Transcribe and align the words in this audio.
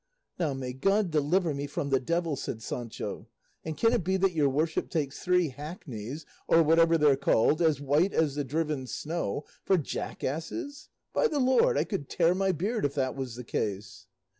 "Now, 0.39 0.55
may 0.55 0.73
God 0.73 1.11
deliver 1.11 1.53
me 1.53 1.67
from 1.67 1.91
the 1.91 1.99
devil!" 1.99 2.35
said 2.35 2.63
Sancho, 2.63 3.27
"and 3.63 3.77
can 3.77 3.93
it 3.93 4.03
be 4.03 4.17
that 4.17 4.31
your 4.31 4.49
worship 4.49 4.89
takes 4.89 5.19
three 5.19 5.49
hackneys 5.49 6.25
or 6.47 6.63
whatever 6.63 6.97
they're 6.97 7.15
called 7.15 7.61
as 7.61 7.79
white 7.79 8.11
as 8.11 8.33
the 8.33 8.43
driven 8.43 8.87
snow, 8.87 9.45
for 9.63 9.77
jackasses? 9.77 10.89
By 11.13 11.27
the 11.27 11.39
Lord, 11.39 11.77
I 11.77 11.83
could 11.83 12.09
tear 12.09 12.33
my 12.33 12.51
beard 12.51 12.83
if 12.83 12.95
that 12.95 13.15
was 13.15 13.35
the 13.35 13.43
case!" 13.43 14.07